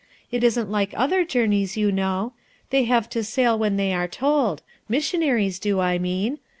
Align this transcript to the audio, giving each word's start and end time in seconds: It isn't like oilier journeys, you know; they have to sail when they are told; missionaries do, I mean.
It 0.31 0.43
isn't 0.43 0.71
like 0.71 0.93
oilier 0.93 1.27
journeys, 1.27 1.77
you 1.77 1.91
know; 1.91 2.33
they 2.71 2.85
have 2.85 3.07
to 3.11 3.23
sail 3.23 3.55
when 3.55 3.77
they 3.77 3.93
are 3.93 4.07
told; 4.07 4.63
missionaries 4.89 5.59
do, 5.59 5.79
I 5.79 5.99
mean. 5.99 6.39